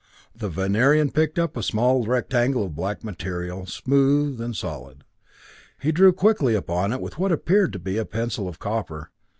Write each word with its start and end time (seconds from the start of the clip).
The 0.35 0.49
Venerian 0.49 1.09
had 1.09 1.13
picked 1.13 1.37
up 1.37 1.55
a 1.55 1.61
small 1.61 2.07
rectangle 2.07 2.63
of 2.63 2.73
black 2.75 3.03
material, 3.03 3.67
smooth 3.67 4.41
and 4.41 4.55
solid. 4.55 5.03
He 5.79 5.91
drew 5.91 6.11
quickly 6.11 6.55
upon 6.55 6.91
it 6.91 6.99
with 6.99 7.19
what 7.19 7.31
appeared 7.31 7.71
to 7.73 7.77
be 7.77 7.99
a 7.99 8.05
pencil 8.05 8.47
of 8.47 8.57
copper. 8.57 9.11